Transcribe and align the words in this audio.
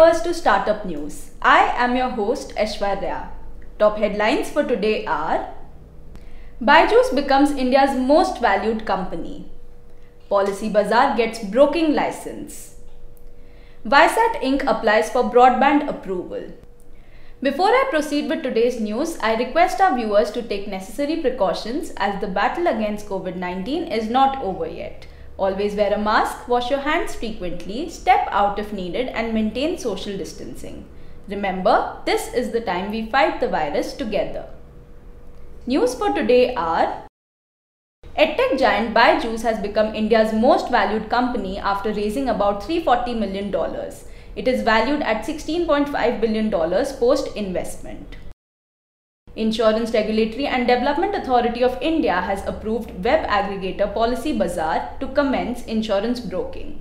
viewers 0.00 0.22
to 0.22 0.32
Startup 0.32 0.82
News. 0.86 1.32
I 1.42 1.74
am 1.76 1.94
your 1.94 2.08
host 2.08 2.54
Aishwarya. 2.56 3.28
Top 3.78 3.98
headlines 3.98 4.48
for 4.48 4.62
today 4.64 5.04
are 5.04 5.52
Byju's 6.62 7.10
becomes 7.10 7.50
India's 7.50 7.94
most 7.98 8.40
valued 8.40 8.86
company. 8.86 9.50
Policybazaar 10.30 11.18
gets 11.18 11.44
broking 11.44 11.92
license. 11.92 12.76
Viasat 13.84 14.40
Inc. 14.40 14.64
applies 14.66 15.10
for 15.10 15.24
broadband 15.24 15.86
approval. 15.86 16.50
Before 17.42 17.68
I 17.68 17.84
proceed 17.90 18.30
with 18.30 18.42
today's 18.42 18.80
news, 18.80 19.18
I 19.18 19.34
request 19.34 19.82
our 19.82 19.94
viewers 19.94 20.30
to 20.30 20.40
take 20.40 20.66
necessary 20.66 21.16
precautions 21.20 21.92
as 21.98 22.18
the 22.22 22.34
battle 22.40 22.68
against 22.68 23.06
COVID 23.06 23.36
19 23.36 23.92
is 24.00 24.08
not 24.08 24.42
over 24.42 24.66
yet. 24.66 25.06
Always 25.40 25.74
wear 25.74 25.94
a 25.94 25.98
mask, 25.98 26.46
wash 26.48 26.68
your 26.70 26.80
hands 26.80 27.14
frequently, 27.14 27.88
step 27.88 28.28
out 28.30 28.58
if 28.58 28.74
needed, 28.74 29.06
and 29.08 29.32
maintain 29.32 29.78
social 29.78 30.14
distancing. 30.18 30.84
Remember, 31.28 31.96
this 32.04 32.34
is 32.34 32.50
the 32.50 32.60
time 32.60 32.90
we 32.90 33.06
fight 33.06 33.40
the 33.40 33.48
virus 33.48 33.94
together. 33.94 34.44
News 35.66 35.94
for 35.94 36.12
today 36.12 36.54
are 36.54 37.06
EdTech 38.18 38.58
giant 38.58 38.92
Byju's 38.92 39.40
has 39.40 39.58
become 39.60 39.94
India's 39.94 40.34
most 40.34 40.70
valued 40.70 41.08
company 41.08 41.58
after 41.58 41.90
raising 41.90 42.28
about 42.28 42.62
$340 42.64 43.18
million. 43.18 43.54
It 44.36 44.46
is 44.46 44.62
valued 44.62 45.00
at 45.00 45.24
$16.5 45.24 46.20
billion 46.20 46.50
post 46.50 47.34
investment. 47.34 48.16
Insurance 49.36 49.92
Regulatory 49.92 50.46
and 50.46 50.66
Development 50.66 51.14
Authority 51.14 51.62
of 51.62 51.78
India 51.80 52.20
has 52.20 52.44
approved 52.46 53.04
web 53.04 53.24
aggregator 53.28 53.92
Policybazaar 53.94 54.98
to 54.98 55.06
commence 55.08 55.64
insurance 55.66 56.18
broking. 56.18 56.80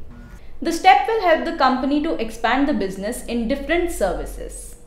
The 0.59 0.71
step 0.71 1.07
will 1.07 1.21
help 1.21 1.46
the 1.46 1.57
company 1.57 2.01
to 2.01 2.15
expand 2.15 2.68
the 2.68 2.74
business 2.74 3.24
in 3.26 3.48
different 3.48 3.91
services. 3.91 4.77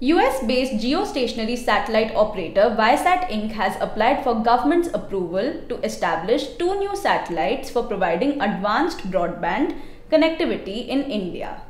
US 0.00 0.44
based 0.44 0.74
geostationary 0.84 1.56
satellite 1.56 2.14
operator 2.14 2.76
Viasat 2.78 3.28
Inc. 3.30 3.52
has 3.52 3.80
applied 3.80 4.22
for 4.22 4.42
government's 4.42 4.88
approval 4.92 5.62
to 5.68 5.76
establish 5.82 6.46
two 6.58 6.78
new 6.78 6.94
satellites 6.94 7.70
for 7.70 7.82
providing 7.82 8.40
advanced 8.40 9.10
broadband 9.10 9.76
connectivity 10.10 10.88
in 10.88 11.02
India. 11.02 11.62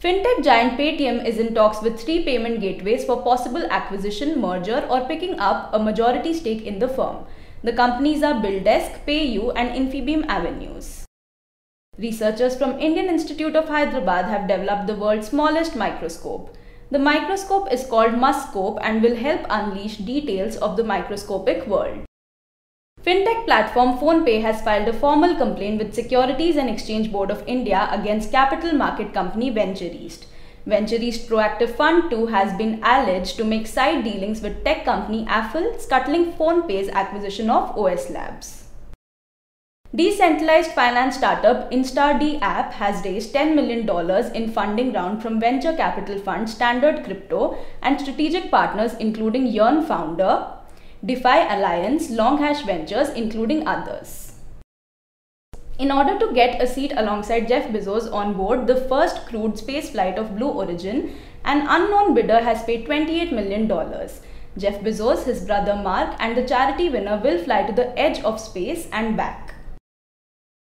Fintech 0.00 0.44
giant 0.44 0.78
Paytm 0.78 1.26
is 1.26 1.38
in 1.38 1.54
talks 1.54 1.82
with 1.82 1.98
three 1.98 2.22
payment 2.22 2.60
gateways 2.60 3.04
for 3.04 3.20
possible 3.20 3.64
acquisition, 3.68 4.40
merger, 4.40 4.86
or 4.88 5.00
picking 5.08 5.36
up 5.40 5.70
a 5.74 5.78
majority 5.80 6.32
stake 6.32 6.62
in 6.62 6.78
the 6.78 6.86
firm. 6.86 7.26
The 7.64 7.72
companies 7.72 8.22
are 8.22 8.34
BillDesk, 8.34 9.04
PayU, 9.04 9.52
and 9.56 9.70
Infibeam 9.70 10.24
Avenues. 10.28 11.04
Researchers 11.98 12.56
from 12.56 12.78
Indian 12.78 13.06
Institute 13.06 13.56
of 13.56 13.68
Hyderabad 13.68 14.26
have 14.26 14.46
developed 14.46 14.86
the 14.86 14.94
world's 14.94 15.30
smallest 15.30 15.74
microscope. 15.74 16.56
The 16.92 17.00
microscope 17.00 17.72
is 17.72 17.84
called 17.84 18.12
MUSCOPE 18.12 18.78
and 18.80 19.02
will 19.02 19.16
help 19.16 19.46
unleash 19.50 19.96
details 19.96 20.54
of 20.58 20.76
the 20.76 20.84
microscopic 20.84 21.66
world. 21.66 22.04
Fintech 23.08 23.46
platform 23.46 23.96
PhonePe 23.98 24.42
has 24.42 24.60
filed 24.60 24.86
a 24.86 24.92
formal 24.92 25.34
complaint 25.34 25.78
with 25.78 25.94
Securities 25.94 26.56
and 26.56 26.68
Exchange 26.68 27.10
Board 27.10 27.30
of 27.30 27.42
India 27.46 27.88
against 27.90 28.30
capital 28.30 28.72
market 28.72 29.14
company 29.14 29.50
Ventureast. 29.50 30.26
Venture 30.66 30.96
East 30.96 31.26
Proactive 31.26 31.74
Fund 31.74 32.10
2 32.10 32.26
has 32.26 32.52
been 32.58 32.82
alleged 32.84 33.38
to 33.38 33.44
make 33.44 33.66
side 33.66 34.04
dealings 34.04 34.42
with 34.42 34.62
tech 34.62 34.84
company 34.84 35.24
Affle, 35.24 35.80
scuttling 35.80 36.34
PhonePe's 36.34 36.90
acquisition 36.90 37.48
of 37.48 37.74
OSLabs. 37.76 38.64
Decentralized 39.94 40.72
finance 40.72 41.16
startup 41.16 41.70
Instadapp 41.70 42.72
has 42.72 43.02
raised 43.06 43.32
$10 43.34 43.54
million 43.54 43.88
in 44.34 44.52
funding 44.52 44.92
round 44.92 45.22
from 45.22 45.40
venture 45.40 45.74
capital 45.74 46.18
fund 46.18 46.50
Standard 46.50 47.06
Crypto 47.06 47.56
and 47.80 47.98
strategic 47.98 48.50
partners 48.50 48.92
including 49.00 49.46
Yearn 49.46 49.82
founder, 49.86 50.57
DeFi 51.06 51.46
Alliance, 51.48 52.10
Longhash 52.10 52.66
Ventures, 52.66 53.10
including 53.10 53.68
others. 53.68 54.32
In 55.78 55.92
order 55.92 56.18
to 56.18 56.34
get 56.34 56.60
a 56.60 56.66
seat 56.66 56.92
alongside 56.96 57.46
Jeff 57.46 57.68
Bezos 57.68 58.12
on 58.12 58.34
board 58.34 58.66
the 58.66 58.80
first 58.88 59.24
crewed 59.26 59.56
space 59.56 59.90
flight 59.90 60.18
of 60.18 60.36
Blue 60.36 60.48
Origin, 60.48 61.14
an 61.44 61.64
unknown 61.68 62.14
bidder 62.14 62.40
has 62.40 62.64
paid 62.64 62.88
$28 62.88 63.30
million. 63.30 63.68
Jeff 64.58 64.80
Bezos, 64.80 65.22
his 65.22 65.44
brother 65.44 65.76
Mark, 65.76 66.16
and 66.18 66.36
the 66.36 66.44
charity 66.44 66.88
winner 66.88 67.20
will 67.22 67.44
fly 67.44 67.62
to 67.62 67.72
the 67.72 67.96
edge 67.96 68.20
of 68.24 68.40
space 68.40 68.88
and 68.90 69.16
back. 69.16 69.54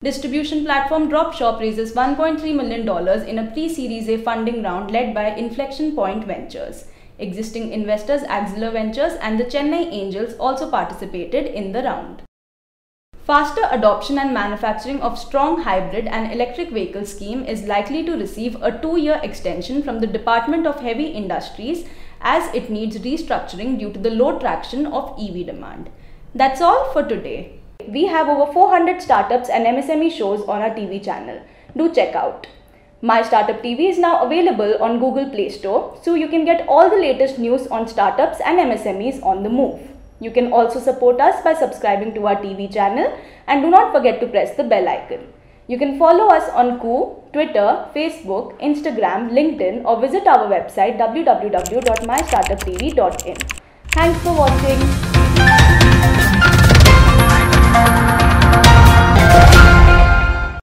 Distribution 0.03 0.65
platform 0.65 1.09
Dropshop 1.09 1.61
raises 1.61 1.95
$1.3 1.95 2.43
million 2.57 3.29
in 3.29 3.39
a 3.39 3.53
pre-Series 3.53 4.09
A 4.09 4.19
funding 4.19 4.65
round 4.65 4.91
led 4.91 5.15
by 5.15 5.27
Inflection 5.27 5.95
Point 5.95 6.27
Ventures. 6.27 6.87
Existing 7.19 7.73
investors 7.73 8.23
Axilor 8.23 8.73
Ventures 8.73 9.13
and 9.21 9.39
the 9.39 9.45
Chennai 9.45 9.93
Angels 9.93 10.35
also 10.35 10.69
participated 10.69 11.47
in 11.47 11.71
the 11.71 11.83
round. 11.83 12.23
Faster 13.25 13.63
adoption 13.71 14.19
and 14.19 14.35
manufacturing 14.35 15.01
of 15.01 15.19
strong 15.19 15.63
hybrid 15.63 16.07
and 16.09 16.33
electric 16.33 16.71
vehicle 16.71 17.07
scheme 17.07 17.45
is 17.45 17.69
likely 17.69 18.05
to 18.05 18.17
receive 18.17 18.61
a 18.61 18.77
two-year 18.83 19.21
extension 19.23 19.83
from 19.83 20.01
the 20.01 20.09
Department 20.09 20.67
of 20.67 20.81
Heavy 20.81 21.07
Industries 21.07 21.87
as 22.21 22.53
it 22.53 22.69
needs 22.69 22.99
restructuring 22.99 23.79
due 23.79 23.93
to 23.93 23.99
the 23.99 24.11
low 24.11 24.39
traction 24.39 24.85
of 24.85 25.17
EV 25.19 25.47
demand. 25.47 25.91
That's 26.35 26.61
all 26.61 26.93
for 26.93 27.05
today. 27.05 27.61
We 27.87 28.07
have 28.07 28.29
over 28.29 28.53
400 28.53 29.01
startups 29.01 29.49
and 29.49 29.65
MSME 29.67 30.11
shows 30.11 30.43
on 30.43 30.63
our 30.63 30.71
TV 30.71 31.03
channel. 31.03 31.41
Do 31.77 31.95
check 31.95 32.17
out. 32.17 32.49
My 33.05 33.21
Startup 33.21 33.61
TV 33.63 33.91
is 33.91 33.99
now 33.99 34.25
available 34.25 34.83
on 34.83 34.99
Google 34.99 35.29
Play 35.29 35.51
Store, 35.51 35.95
so 36.03 36.15
you 36.15 36.27
can 36.27 36.47
get 36.47 36.67
all 36.67 36.89
the 36.89 36.97
latest 36.97 37.39
news 37.39 37.67
on 37.67 37.87
startups 37.87 38.41
and 38.41 38.59
MSMEs 38.59 39.23
on 39.23 39.43
the 39.43 39.51
move. 39.51 39.79
You 40.21 40.31
can 40.31 40.55
also 40.55 40.81
support 40.81 41.21
us 41.21 41.45
by 41.45 41.53
subscribing 41.53 42.15
to 42.15 42.27
our 42.27 42.37
TV 42.37 42.73
channel 42.73 43.15
and 43.47 43.61
do 43.61 43.69
not 43.69 43.93
forget 43.93 44.21
to 44.21 44.27
press 44.27 44.57
the 44.57 44.65
bell 44.65 44.89
icon. 44.89 45.27
You 45.67 45.77
can 45.77 45.99
follow 45.99 46.29
us 46.29 46.49
on 46.55 46.81
Koo, 46.81 47.17
Twitter, 47.35 47.89
Facebook, 47.95 48.59
Instagram, 48.61 49.33
LinkedIn 49.33 49.85
or 49.85 50.01
visit 50.01 50.27
our 50.27 50.49
website 50.49 50.97
www.mystartuptv.in. 50.97 53.37
Thanks 53.93 54.19
for 54.23 54.35
watching. 54.35 55.14